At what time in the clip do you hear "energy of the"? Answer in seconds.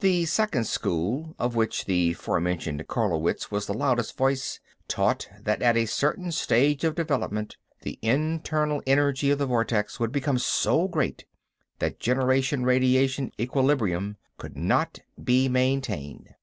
8.88-9.46